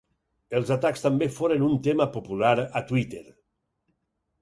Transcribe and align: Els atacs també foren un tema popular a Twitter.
Els 0.59 0.71
atacs 0.75 1.03
també 1.03 1.27
foren 1.35 1.67
un 1.69 1.77
tema 1.89 2.09
popular 2.17 2.57
a 2.83 2.87
Twitter. 2.93 3.25